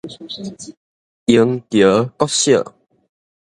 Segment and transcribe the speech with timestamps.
[1.27, 2.73] 螢橋國小